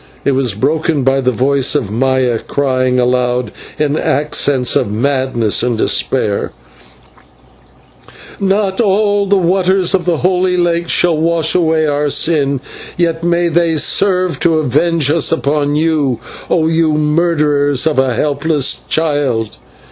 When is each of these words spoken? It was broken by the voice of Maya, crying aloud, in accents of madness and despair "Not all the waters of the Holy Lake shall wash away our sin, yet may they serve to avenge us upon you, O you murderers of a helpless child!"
It 0.25 0.31
was 0.31 0.55
broken 0.55 1.03
by 1.03 1.21
the 1.21 1.31
voice 1.31 1.75
of 1.75 1.91
Maya, 1.91 2.39
crying 2.39 2.99
aloud, 2.99 3.51
in 3.77 3.95
accents 3.99 4.75
of 4.75 4.91
madness 4.91 5.61
and 5.61 5.77
despair 5.77 6.53
"Not 8.39 8.81
all 8.81 9.27
the 9.27 9.37
waters 9.37 9.93
of 9.93 10.05
the 10.05 10.17
Holy 10.17 10.57
Lake 10.57 10.89
shall 10.89 11.15
wash 11.19 11.53
away 11.53 11.85
our 11.85 12.09
sin, 12.09 12.61
yet 12.97 13.23
may 13.23 13.47
they 13.47 13.75
serve 13.77 14.39
to 14.39 14.57
avenge 14.57 15.11
us 15.11 15.31
upon 15.31 15.75
you, 15.75 16.19
O 16.49 16.65
you 16.65 16.93
murderers 16.93 17.85
of 17.85 17.99
a 17.99 18.15
helpless 18.15 18.81
child!" 18.89 19.57